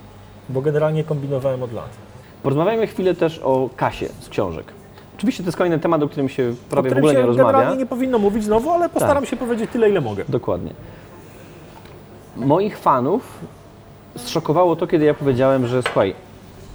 [0.50, 1.90] Bo generalnie kombinowałem od lat.
[2.44, 4.74] Porozmawiajmy chwilę też o kasie z książek.
[5.18, 7.48] Oczywiście to jest kolejny temat, o którym się prawie w którym ogóle się nie rozmawia.
[7.48, 7.56] Tak.
[7.56, 10.24] generalnie nie powinno mówić znowu, ale postaram się powiedzieć tyle, ile mogę.
[10.30, 10.72] Dokładnie.
[12.36, 13.40] Moich fanów
[14.16, 16.16] zszokowało to, kiedy ja powiedziałem, że słuchaj,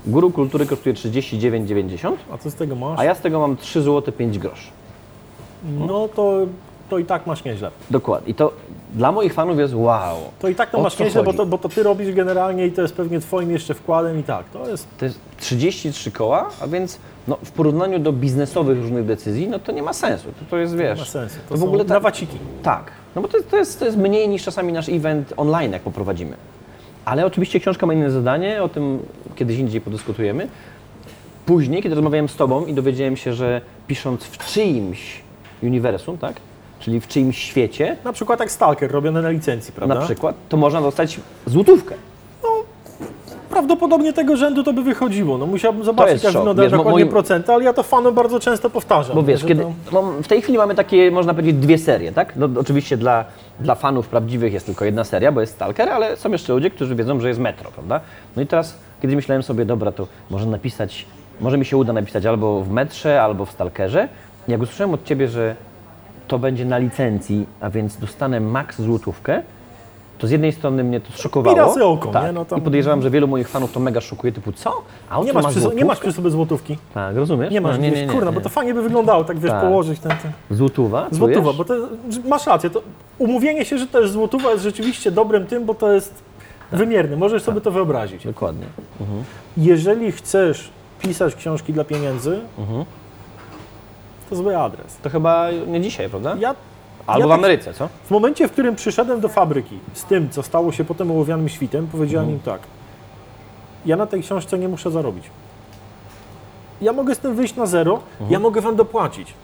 [0.07, 2.99] guru kultury kosztuje 39,90, A co z tego masz?
[3.01, 4.71] a ja z tego mam 3 zł 5 groszy.
[5.79, 6.47] No to,
[6.89, 7.71] to i tak masz nieźle.
[7.91, 8.31] Dokładnie.
[8.31, 8.53] I to
[8.95, 10.17] dla moich fanów jest wow.
[10.39, 11.37] To i tak to O masz co nieźle, bo chodzi?
[11.39, 14.45] to, bo to ty robisz generalnie i to jest pewnie twoim jeszcze wkładem i tak.
[14.53, 16.99] To jest To jest 33 koła, a więc
[17.29, 20.25] no, w porównaniu do biznesowych różnych decyzji, no to nie ma sensu.
[20.29, 20.99] To, to jest, wiesz...
[20.99, 21.37] ma sensu.
[21.49, 22.37] To, w ogóle ta- nawaciki.
[22.63, 25.83] Tak, no bo to, to, jest, to jest mniej niż czasami nasz event online, jak
[25.83, 26.37] poprowadzimy.
[27.05, 28.99] Ale oczywiście książka ma inne zadanie, o tym
[29.37, 30.49] kiedyś indziej podyskutujemy.
[31.47, 35.21] Później, kiedy rozmawiałem z Tobą i dowiedziałem się, że pisząc w czyimś
[35.63, 36.37] uniwersum, tak?
[36.81, 39.95] Czyli w czyimś świecie, Na przykład jak Stalker robiony na licencji, prawda?
[39.95, 41.95] na przykład, to można dostać złotówkę.
[43.51, 45.39] Prawdopodobnie tego rzędu to by wychodziło.
[45.39, 46.57] No musiałbym zobaczyć, jest jak szok.
[46.57, 49.17] Wiesz, mo- dokładnie moim- procenty, ale ja to fanom bardzo często powtarzam.
[49.17, 52.13] Bo wiesz, że kiedy, to- no, w tej chwili mamy takie, można powiedzieć, dwie serie,
[52.13, 52.33] tak?
[52.37, 53.25] No, oczywiście dla,
[53.61, 56.95] dla fanów prawdziwych jest tylko jedna seria, bo jest Stalker, ale są jeszcze ludzie, którzy
[56.95, 58.01] wiedzą, że jest Metro, prawda?
[58.37, 61.07] No i teraz, kiedy myślałem sobie, dobra, to może napisać,
[61.41, 64.09] może mi się uda napisać albo w Metrze, albo w Stalkerze.
[64.49, 65.57] Jak usłyszałem od Ciebie, że
[66.29, 69.43] to będzie na licencji, a więc dostanę max złotówkę,
[70.19, 71.57] to z jednej strony mnie to szokowało.
[71.57, 72.25] Pirasy oko, tak.
[72.25, 72.33] nie?
[72.33, 74.73] No tam- I podejrzewam, że wielu moich fanów to mega szokuje, typu co?
[75.11, 76.79] A Nie masz, ma przy, nie masz przy sobie złotówki.
[76.95, 77.53] Tak, rozumiesz?
[77.53, 79.61] Nie masz, no, nie, nie, nie, kurna, bo to fajnie by wyglądało, tak wiesz, Tak.
[79.61, 80.57] położyć ten, ten.
[80.57, 81.07] Złotówa?
[81.11, 81.75] Złotówa, bo to
[82.29, 82.83] masz rację, to
[83.19, 86.15] umówienie się, że to jest złotówa jest rzeczywiście dobrym tym, bo to jest
[86.71, 86.79] Tak.
[86.79, 88.25] wymierny, możesz sobie to wyobrazić.
[88.25, 88.67] Dokładnie.
[89.57, 90.71] Jeżeli chcesz
[91.03, 92.85] pisać książki dla pieniędzy, Mhm.
[94.29, 94.97] To zły adres.
[95.03, 96.37] To chyba nie dzisiaj, prawda?
[96.39, 96.55] Ja,
[97.07, 97.89] Albo ja w tak- Ameryce, co?
[98.05, 101.87] W momencie, w którym przyszedłem do fabryki z tym, co stało się potem ołowianym świtem,
[101.93, 102.39] powiedziałem Mhm.
[102.39, 102.61] im tak.
[103.87, 105.25] Ja na tej książce nie muszę zarobić.
[106.83, 108.33] Ja mogę z tym wyjść na zero, Mhm.
[108.33, 109.35] ja mogę wam dopłacić.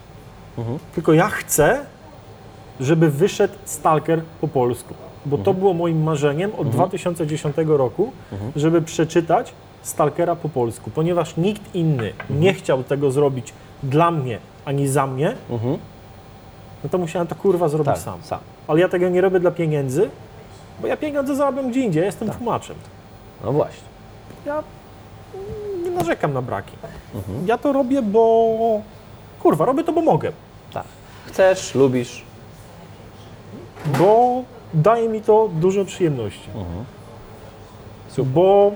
[0.94, 1.80] Tylko ja chcę,
[2.80, 4.94] żeby wyszedł Stalker po polsku.
[5.26, 5.44] Bo Mhm.
[5.44, 8.12] to było moim marzeniem od 2010 roku,
[8.56, 10.90] żeby przeczytać Stalkera po polsku.
[10.94, 12.40] Ponieważ nikt inny Mhm.
[12.40, 15.34] nie chciał tego zrobić dla mnie, ani za mnie,
[16.84, 18.22] no to musiałem to kurwa zrobić Tak, sam.
[18.22, 18.38] sam.
[18.68, 20.10] Ale ja tego nie robię dla pieniędzy,
[20.80, 22.36] bo ja pieniądze zarabiam gdzie indziej, ja jestem Tak.
[22.36, 22.76] tłumaczem.
[23.44, 23.84] No właśnie.
[24.46, 24.62] Ja
[25.84, 26.72] nie narzekam na braki.
[27.46, 28.46] Ja to robię, bo
[29.42, 30.32] kurwa, robię to, bo mogę.
[30.72, 30.84] Tak.
[31.26, 32.22] Chcesz, lubisz.
[33.98, 34.42] Bo
[34.74, 36.48] daje mi to dużo przyjemności.
[38.08, 38.32] Super.
[38.32, 38.72] Bo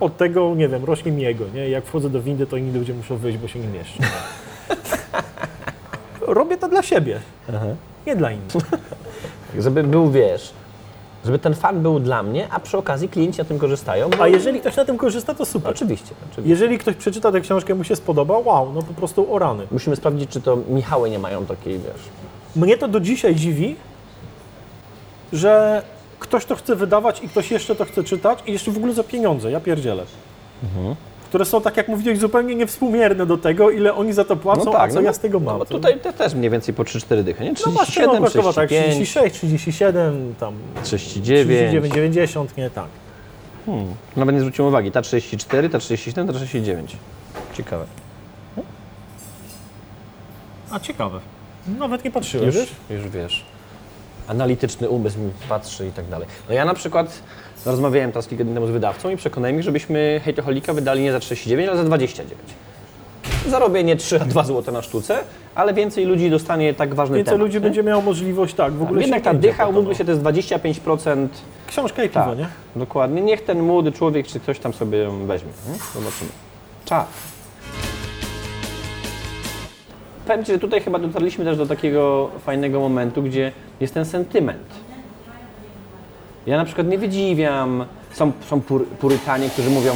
[0.00, 1.68] od tego, nie wiem, rośnie mi jego, nie?
[1.68, 4.02] Jak wchodzę do windy, to inni ludzie muszą wyjść, bo się nie mieszczą.
[6.26, 7.20] robię to dla siebie,
[8.06, 8.52] nie dla innych.
[9.58, 10.52] Żeby był, wiesz,
[11.24, 14.10] żeby ten fan był dla mnie, a przy okazji klienci na tym korzystają.
[14.20, 15.70] A jeżeli ktoś na tym korzysta, to super.
[15.70, 16.50] Oczywiście, oczywiście.
[16.50, 19.66] Jeżeli ktoś przeczyta tę książkę, mu się spodoba, wow, no po prostu o rany.
[19.70, 22.02] Musimy sprawdzić, czy to Michały nie mają takiej, wiesz...
[22.56, 23.76] Mnie to do dzisiaj dziwi,
[25.32, 25.82] że
[26.18, 29.04] ktoś to chce wydawać i ktoś jeszcze to chce czytać i jeszcze w ogóle za
[29.04, 30.02] pieniądze, ja pierdzielę.
[31.28, 34.88] Które są, tak jak mówiłeś, zupełnie niewspółmierne do tego, ile oni za to płacą, a
[34.88, 35.58] co ja z tego mam.
[35.58, 37.52] No, tutaj te też mniej więcej po 3-4 dychy, nie?
[37.66, 41.46] no masz 37, cena około tak, 35, 36, 37, tam 39.
[41.46, 42.88] 39, 90, nie tak.
[44.16, 44.92] Nawet nie zwróciłem uwagi.
[44.92, 46.96] Ta 34, ta 37, ta 39.
[47.54, 47.86] Ciekawe.
[50.70, 51.20] A ciekawe.
[51.78, 52.56] Nawet nie patrzyłem, Już,
[52.90, 53.44] już wiesz.
[54.28, 56.28] Analityczny umysł mi patrzy i tak dalej.
[56.48, 57.22] No ja na przykład
[57.70, 61.20] rozmawiałem teraz kilka dni temu z wydawcą i przekonałem ich, żebyśmy Hejtoholika wydali nie za
[61.20, 62.40] 39, ale za 29.
[63.48, 65.18] Zarobienie 3 a 2 zł na sztuce,
[65.54, 67.40] ale więcej ludzi dostanie tak ważny Więcej temat.
[67.46, 67.60] ludzi nie?
[67.60, 71.28] będzie miało możliwość, tak, w ogóle Jednak ta dycha, umówmy się, to jest 25%.
[71.66, 72.46] Książka i piwo, Tak, nie?
[72.76, 73.22] dokładnie.
[73.22, 75.48] Niech ten młody człowiek czy ktoś tam sobie ją weźmie.
[75.68, 75.74] nie?
[76.00, 76.30] Zobaczymy.
[76.84, 77.06] Czas.
[80.26, 84.85] Powiem Ci, że tutaj chyba dotarliśmy też do takiego fajnego momentu, gdzie jest ten sentyment.
[86.46, 89.92] Ja na przykład nie wydziwiam, są, są pur, purytanie, którzy mówią,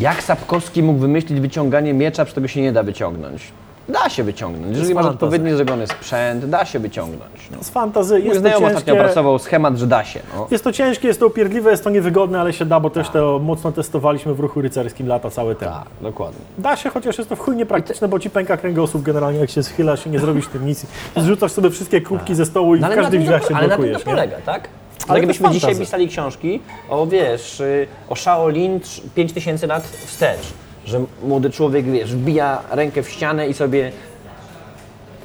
[0.00, 3.42] jak Sapkowski mógł wymyślić wyciąganie miecza, przecież tego się nie da wyciągnąć.
[3.88, 4.76] Da się wyciągnąć.
[4.76, 5.26] Jeżeli masz fantazja.
[5.26, 7.48] odpowiednio zrobiony sprzęt, da się wyciągnąć.
[7.50, 7.64] No.
[7.64, 9.00] Z fantazy Mój jest to znajomy ostatnio ciężkie.
[9.00, 10.20] opracował schemat, że da się.
[10.36, 10.46] No.
[10.50, 13.40] Jest to ciężkie, jest to upierdliwe, jest to niewygodne, ale się da, bo też to
[13.44, 15.66] mocno testowaliśmy w ruchu rycerskim lata całe te.
[15.66, 16.40] Tak, dokładnie.
[16.58, 19.62] Da się, chociaż jest to w chuj niepraktyczne, bo ci pęka kręgosłup generalnie, jak się
[19.62, 20.86] schylasz i nie zrobisz tym nic.
[21.16, 23.54] Zrzucasz sobie wszystkie kubki ze stołu i No w ale na każdych tym drzwiach się
[23.54, 24.02] ale na tym blokujesz.
[24.04, 24.16] to nie?
[24.16, 24.68] polega, tak?
[25.08, 30.52] Ale gdybyśmy dzisiaj pisali książki o, wiesz, y, o Shaolin trz- 5000 lat wstecz,
[30.84, 33.92] że młody człowiek, wiesz, wbija rękę w ścianę i sobie,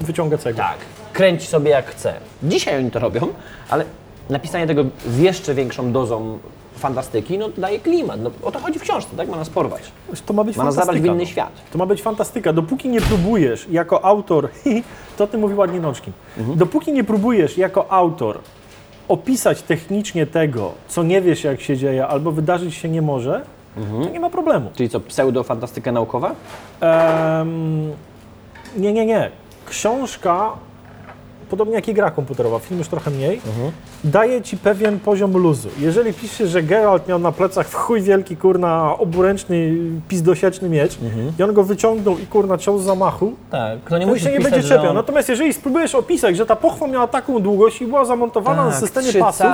[0.01, 0.63] Wyciąga cegłę.
[0.63, 0.77] tak,
[1.13, 2.13] kręci sobie jak chce.
[2.43, 3.27] Dzisiaj oni to robią,
[3.69, 3.85] ale
[4.29, 6.39] napisanie tego z jeszcze większą dozą
[6.77, 8.21] fantastyki, no daje klimat.
[8.21, 9.29] No, o to chodzi w książce, tak?
[9.29, 9.81] Ma nas porwać.
[10.25, 11.13] To ma być Ma nas zabrać w fantastyka.
[11.13, 11.29] inny no.
[11.29, 11.51] świat.
[11.71, 12.53] To ma być fantastyka.
[12.53, 14.49] Dopóki nie próbujesz jako autor,
[15.17, 16.57] to o tym mówi ładnie Noczkin, Mhm.
[16.57, 18.39] dopóki nie próbujesz jako autor
[19.07, 23.41] opisać technicznie tego, co nie wiesz jak się dzieje, albo wydarzyć się nie może,
[23.77, 24.03] Mhm.
[24.03, 24.71] to nie ma problemu.
[24.75, 26.35] Czyli co, pseudo-fantastyka naukowa?
[28.77, 29.31] Nie, nie, nie.
[29.65, 30.49] Książka,
[31.49, 33.41] podobnie jak i gra komputerowa, film już trochę mniej,
[34.03, 35.69] daje ci pewien poziom luzu.
[35.79, 39.73] Jeżeli piszesz, że Geralt miał na plecach w chuj wielki, kurna, oburęczny,
[40.07, 40.97] pizdosieczny miecz
[41.39, 44.39] i on go wyciągnął i kurna ciął z zamachu, Tak, kto nie to się nie
[44.39, 44.93] będzie czepiał.
[44.93, 48.79] Natomiast jeżeli spróbujesz opisać, że ta pochwa miała taką długość i była zamontowana na Tak,
[48.79, 49.47] systemie trzy pasów,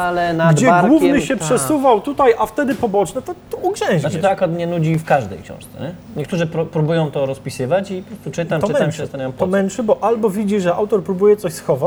[0.52, 1.44] gdzie barkiem, główny się tak.
[1.48, 4.02] przesuwał tutaj, a wtedy poboczne, to, to ugrzęźniesz.
[4.02, 5.80] Znaczy to akurat mnie nudzi w każdej książce.
[5.80, 5.92] Nie?
[6.16, 8.98] Niektórzy pró- próbują to rozpisywać i po prostu czytam, to czytam się męczy.
[8.98, 11.83] zastanawiam po To męczy, bo albo widzi, że autor próbuje coś schować,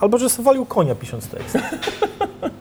[0.00, 1.58] albo że swalił konia pisząc tekst.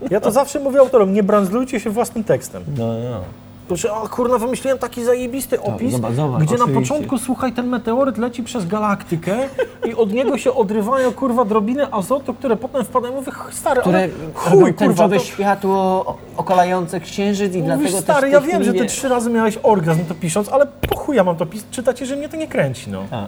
[0.10, 2.63] Ja to zawsze mówię autorom, nie brandzlujcie się własnym tekstem.
[2.78, 3.22] No, no.
[3.68, 6.94] Proszę, o kurna, wymyśliłem taki zajebisty opis, zobacz, zobacz, gdzie na oczywiście.
[6.94, 9.38] początku, słuchaj, ten meteoryt leci przez galaktykę
[9.86, 13.13] i od niego się odrywają, kurwa, drobiny azotu, które potem wpadają.
[13.16, 15.20] Mówię, stary, Które ale chuj, kurwa, to...
[15.20, 20.06] światło okalające księżyc i Mówisz, dlatego stary, ja wiem, że ty trzy razy miałeś orgazm
[20.06, 22.90] to pisząc, ale po chuj ja mam to pis- czytać, że mnie to nie kręci,
[22.90, 23.04] no.
[23.12, 23.28] A.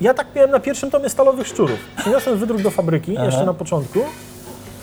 [0.00, 1.78] Ja tak miałem na pierwszym tomie Stalowych Szczurów.
[1.96, 3.98] Przyniosłem wydruk do fabryki, jeszcze na początku.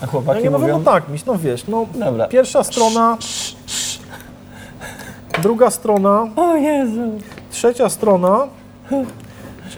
[0.02, 0.78] A No chłopaki nie mówię, mówią...
[0.78, 2.26] no tak, miś, no wiesz, no Dobra.
[2.28, 3.16] pierwsza strona,
[5.42, 7.00] druga strona, O Jezu.
[7.50, 8.46] trzecia strona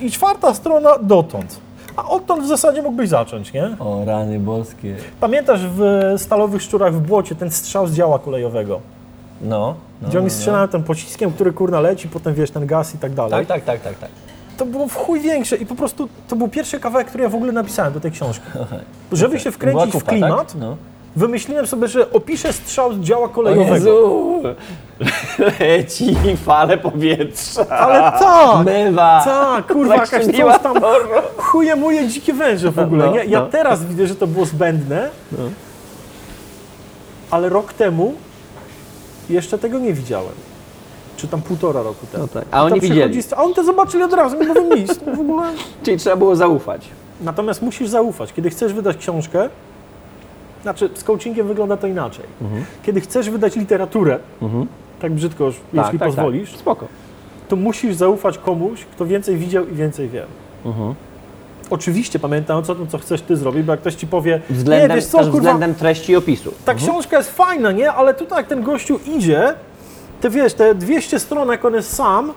[0.00, 1.60] i czwarta strona dotąd.
[1.96, 3.76] A odtąd w zasadzie mógłbyś zacząć, nie?
[3.78, 4.96] O, rany boskie.
[5.20, 5.80] Pamiętasz w
[6.16, 8.80] Stalowych Szczurach w Błocie ten strzał z działa kolejowego?
[9.42, 9.74] No.
[10.02, 12.98] no Gdzie oni no, strzelają tym pociskiem, który kurna leci, potem wiesz, ten gaz i
[12.98, 13.30] tak dalej.
[13.30, 14.10] Tak, tak, tak, tak, tak.
[14.56, 17.34] To było w chuj większe i po prostu to był pierwszy kawałek, który ja w
[17.34, 18.44] ogóle napisałem do tej książki.
[19.12, 20.60] Żeby się wkręcić Była w kupa, klimat, Tak?
[20.60, 20.76] No.
[21.16, 23.74] wymyśliłem sobie, że opiszę strzał z działa O kolejowego.
[23.74, 24.42] Jezu.
[25.60, 27.66] Leci fale powietrza.
[27.68, 28.66] Ale tak!
[28.66, 29.22] Mywa.
[29.24, 30.76] Tak, kurwa, Tak jakaś strzeliła coś tam
[31.36, 33.24] chuje muje dzikie węże w ogóle, No, nie?
[33.24, 33.46] Ja no.
[33.46, 35.08] teraz widzę, że to było zbędne,
[37.30, 38.14] ale rok temu
[39.30, 40.32] jeszcze tego nie widziałem.
[41.16, 42.24] Czy tam półtora roku temu.
[42.24, 42.44] No tak.
[42.50, 43.20] A oni widzieli.
[43.37, 44.98] A oni to zobaczyli od razu, nie mówię nic.
[44.98, 45.46] W ogóle.
[45.85, 46.88] Czyli trzeba było zaufać.
[47.20, 48.33] Natomiast musisz zaufać.
[48.33, 49.48] Kiedy chcesz wydać książkę,
[50.62, 52.24] znaczy z coachingiem wygląda to inaczej.
[52.42, 52.64] Mhm.
[52.83, 54.18] Kiedy chcesz wydać literaturę,
[55.00, 56.61] tak brzydko, już, jeśli tak, pozwolisz, Tak.
[56.61, 56.87] Spoko.
[57.48, 60.24] to musisz zaufać komuś, kto więcej widział i więcej wie.
[60.64, 60.94] Mhm.
[61.70, 64.94] Oczywiście pamiętając o tym, co chcesz ty zrobić, bo jak ktoś ci powie, Względem, nie,
[64.94, 66.53] wiesz co, kurwa, względem treści i opisu.
[66.64, 67.92] ta książka jest fajna, nie?
[67.92, 69.55] Ale tutaj jak ten gościu idzie,
[70.24, 72.32] te wiesz, te 200 stron, jak on jest sam,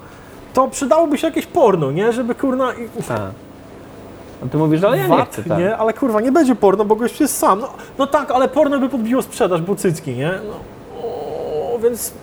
[0.54, 2.14] to przydałoby się jakieś porno, nie?
[2.14, 2.72] Żeby kurna...
[3.08, 3.22] Tak.
[4.42, 5.60] No ty mówisz, ale ja nie Wat, chcę, tak.
[5.60, 5.78] nie?
[5.78, 7.60] Ale kurwa, nie będzie porno, bo gość jest sam.
[7.60, 10.32] No, no tak, ale porno by podbiło sprzedaż, bo cycki, nie?
[10.48, 10.54] No,
[11.08, 12.14] o, więc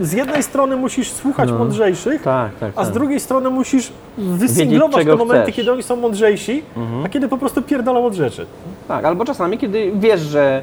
[0.00, 2.94] z jednej strony musisz słuchać mądrzejszych, Tak, tak, a z tak.
[2.94, 5.54] drugiej strony musisz wysinglować czego te momenty, chcesz.
[5.56, 7.04] kiedy oni są mądrzejsi, Mhm.
[7.04, 8.46] a kiedy po prostu pierdolą od rzeczy.
[8.88, 10.62] Tak, albo czasami, kiedy wiesz, że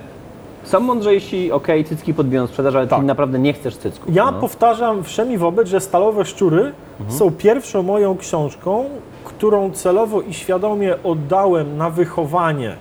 [0.64, 3.00] są mądrzejsi, okej, cycki podbiją sprzedaż, ale Tak.
[3.00, 4.16] ty naprawdę nie chcesz cycków.
[4.16, 4.40] Ja no.
[4.40, 7.20] powtarzam wszemi wobec, że Stalowe Szczury Mhm.
[7.20, 8.86] są pierwszą moją książką,
[9.26, 12.76] którą celowo i świadomie oddałem na wychowanie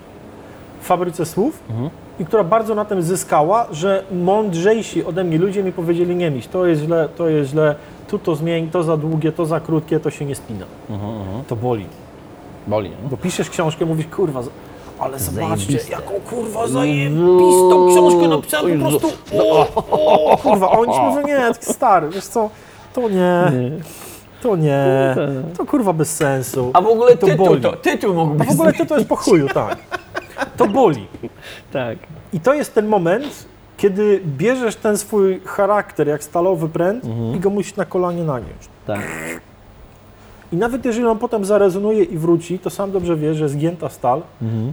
[0.81, 1.89] w fabryce słów Mhm.
[2.19, 6.47] i która bardzo na tym zyskała, że mądrzejsi ode mnie ludzie mi powiedzieli nie miś,
[6.47, 7.75] to jest źle, to jest źle,
[8.07, 10.65] tu to zmień, to za długie, to za krótkie, to się nie spina.
[10.89, 11.13] Mhm,
[11.47, 11.85] To boli.
[12.67, 12.91] Boli?
[13.11, 14.41] Bo piszesz książkę, mówisz kurwa,
[15.01, 15.91] ale zobaczcie, Zajebiste.
[15.91, 19.07] jaką kurwa zajebistą książkę napisałem po prostu.
[19.39, 19.67] O,
[20.33, 22.49] o, kurwa, a oni ci mówią, nie, stary, wiesz co,
[22.93, 23.51] to nie,
[24.41, 24.85] to nie,
[25.57, 26.71] to kurwa bez sensu.
[26.73, 27.61] A w ogóle to tytuł, boli.
[27.61, 29.77] to, tytuł mógłby A w ogóle to jest po chuju, tak.
[30.57, 31.07] To boli.
[31.71, 31.97] Tak.
[32.33, 33.45] I to jest ten moment,
[33.77, 37.03] kiedy bierzesz ten swój charakter jak stalowy pręt
[37.35, 38.69] i go musisz na kolanie nanieść.
[38.87, 39.01] Tak.
[40.51, 44.21] I nawet jeżeli on potem zarezonuje i wróci, to sam dobrze wie, że zgięta stal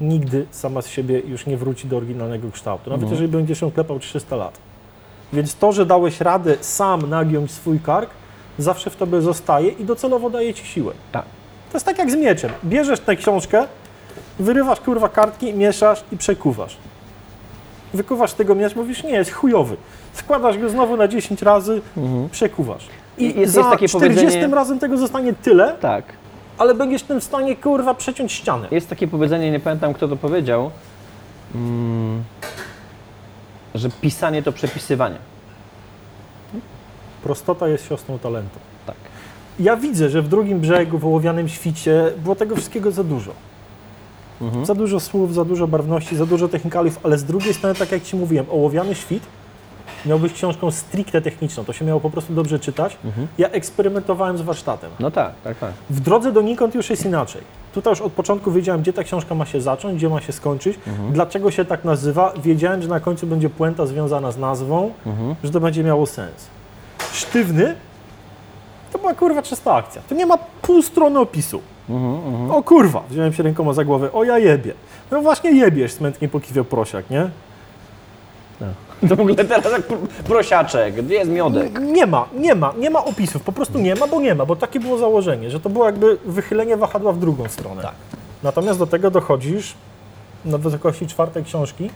[0.00, 2.90] nigdy sama z siebie już nie wróci do oryginalnego kształtu.
[2.90, 4.58] Nawet jeżeli będziesz ją klepał 300 lat.
[5.32, 8.10] Więc to, że dałeś radę sam nagiąć swój kark,
[8.58, 10.92] zawsze w tobie zostaje i docelowo daje ci siłę.
[11.12, 11.24] Tak.
[11.72, 12.50] To jest tak jak z mieczem.
[12.64, 13.64] Bierzesz tę książkę,
[14.38, 16.76] wyrywasz kurwa kartki, mieszasz i przekuwasz.
[17.94, 19.76] Wykuwasz tego miecz, mówisz, nie, jest chujowy.
[20.12, 21.82] Składasz go znowu na 10 razy,
[22.30, 22.86] przekuwasz.
[23.18, 23.40] I.
[23.40, 26.04] Jest- za jest takie 40 powiedzenie- razem tego zostanie tyle, Tak.
[26.58, 28.68] ale będziesz tym w stanie kurwa przeciąć ścianę.
[28.70, 30.70] Jest takie powiedzenie, nie pamiętam kto to powiedział,
[31.54, 32.22] mm,
[33.74, 35.16] że pisanie to przepisywanie.
[37.22, 38.58] Prostota jest siostrą talentu.
[38.86, 38.96] Tak.
[39.60, 43.32] Ja widzę, że w drugim brzegu, w ołowianym świcie było tego wszystkiego za dużo.
[44.40, 44.66] Mhm.
[44.66, 48.02] Za dużo słów, za dużo barwności, za dużo technikaliów, ale z drugiej strony, tak jak
[48.02, 49.22] Ci mówiłem, ołowiany świt
[50.06, 51.64] miał być książką stricte techniczną.
[51.64, 52.96] To się miało po prostu dobrze czytać.
[53.38, 54.90] Ja eksperymentowałem z warsztatem.
[55.00, 55.72] No tak, tak, tak.
[55.90, 57.42] W drodze donikąd już jest inaczej.
[57.74, 60.78] Tutaj już od początku wiedziałem, gdzie ta książka ma się zacząć, gdzie ma się skończyć,
[61.12, 62.32] dlaczego się tak nazywa.
[62.44, 64.92] Wiedziałem, że na końcu będzie puenta związana z nazwą,
[65.44, 66.46] że to będzie miało sens.
[67.12, 67.74] Sztywny
[68.92, 70.02] to była kurwa czysta akcja.
[70.08, 71.60] Tu nie ma pół strony opisu.
[72.50, 74.74] O kurwa, wziąłem się rękoma za głowę, o ja jebie.
[75.10, 77.30] No właśnie jebiesz, smętnie pokiwiał prosiak, nie?
[79.08, 81.80] To w ogóle teraz jak pr- prosiaczek, gdzie jest miodek?
[81.80, 84.56] Nie ma, nie ma, nie ma opisów, po prostu nie ma, bo nie ma, bo
[84.56, 87.82] takie było założenie, że to było jakby wychylenie wahadła w drugą stronę.
[87.82, 87.94] Tak.
[88.42, 89.74] Natomiast do tego dochodzisz
[90.44, 91.90] na wysokości czwartej książki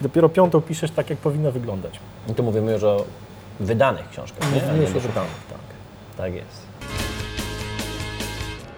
[0.00, 2.00] dopiero piątą piszesz tak, jak powinna wyglądać.
[2.28, 3.04] I tu mówimy już o
[3.60, 4.60] wydanych książkach, nie?
[4.60, 5.58] Mówimy nie już o wydanych, tak.
[6.16, 6.62] Tak jest.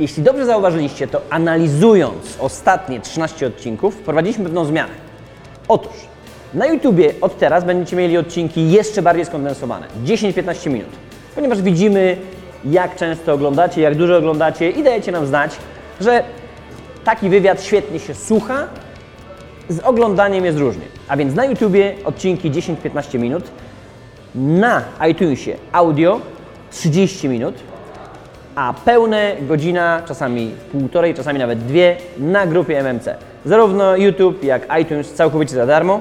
[0.01, 4.93] Jeśli dobrze zauważyliście, to analizując ostatnie 13 odcinków, wprowadziliśmy pewną zmianę.
[5.69, 5.93] Otóż
[6.55, 10.89] na YouTubie od teraz będziecie mieli odcinki jeszcze bardziej skondensowane 10-15 minut,
[11.35, 12.17] ponieważ widzimy,
[12.65, 15.57] jak często oglądacie, jak dużo oglądacie i dajecie nam znać,
[16.01, 16.25] że
[17.05, 18.67] taki wywiad świetnie się słucha,
[19.69, 20.85] z oglądaniem jest różnie.
[21.09, 23.45] A więc na YouTubie odcinki 10-15 minut,
[24.35, 26.21] na iTunesie audio
[26.71, 27.55] 30 minut,
[28.55, 33.17] a pełne godzina, czasami półtorej, czasami nawet dwie na grupie MMC.
[33.45, 36.01] Zarówno YouTube, jak iTunes całkowicie za darmo.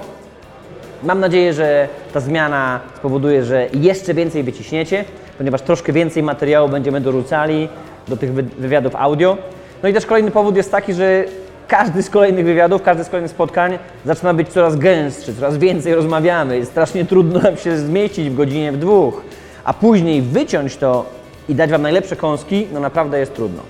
[1.04, 5.06] Mam nadzieję, że ta zmiana spowoduje, że jeszcze więcej wyciśniecie,
[5.38, 7.70] ponieważ troszkę więcej materiału będziemy dorzucali
[8.08, 9.38] do tych wy- wywiadów audio.
[9.84, 11.24] No i też kolejny powód jest taki, że
[11.68, 16.58] każdy z kolejnych wywiadów, każdy z kolejnych spotkań zaczyna być coraz gęstszy, coraz więcej rozmawiamy.
[16.58, 19.22] Jest strasznie trudno nam się zmieścić w godzinie, w dwóch.
[19.64, 21.06] A później wyciąć to
[21.50, 23.62] i dać Wam najlepsze kąski, no naprawdę jest trudno.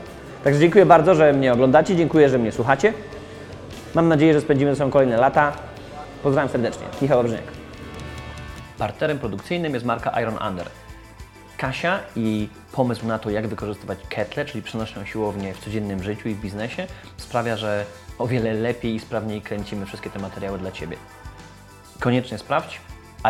[0.43, 2.93] Także dziękuję bardzo, że mnie oglądacie, dziękuję, że mnie słuchacie.
[3.95, 5.51] Mam nadzieję, że spędzimy ze sobą kolejne lata.
[6.23, 6.85] Pozdrawiam serdecznie.
[7.01, 7.43] Michał Wawrzyniak.
[8.77, 10.69] Partnerem produkcyjnym jest marka Iron Under.
[11.57, 16.35] Kasia i pomysł na to, jak wykorzystywać ketle, czyli przenośną siłownię w codziennym życiu i
[16.35, 17.85] w biznesie, sprawia, że
[18.19, 20.97] o wiele lepiej i sprawniej kręcimy wszystkie te materiały dla Ciebie.
[21.99, 22.81] Koniecznie sprawdź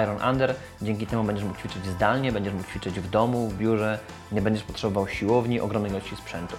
[0.04, 4.00] Iron Under, dzięki temu będziesz mógł ćwiczyć zdalnie, będziesz mógł ćwiczyć w domu, w biurze,
[4.32, 6.56] nie będziesz potrzebował siłowni, ogromnej ilości sprzętu.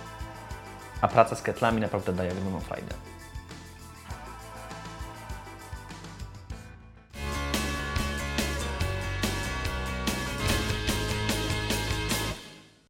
[1.01, 2.95] A praca z ketlami naprawdę daje ogromną frajdę.